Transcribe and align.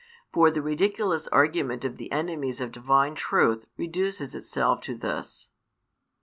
For 0.33 0.49
the 0.49 0.63
ridiculous 0.63 1.27
argument 1.27 1.85
of 1.85 1.97
the 1.97 2.11
enemies 2.11 2.59
of 2.59 2.71
divine 2.71 3.13
truth 3.13 3.67
reduces 3.77 4.33
itself 4.33 4.81
to 4.85 4.95
this. 4.95 5.47